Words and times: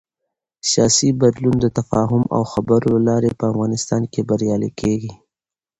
سیاسي 0.69 1.09
بدلون 1.21 1.55
د 1.61 1.65
تفاهم 1.77 2.23
او 2.35 2.41
خبرو 2.51 2.87
له 2.95 3.01
لارې 3.07 3.31
په 3.39 3.43
افغانستان 3.51 4.01
کې 4.11 4.21
بریالی 4.29 4.71
کېږي 4.79 5.11